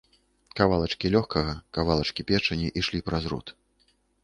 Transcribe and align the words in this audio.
Кавалачкі 0.59 1.11
лёгкага, 1.15 1.53
кавалачкі 1.79 2.27
печані 2.33 2.73
ішлі 2.83 3.05
праз 3.13 3.31
рот. 3.35 3.57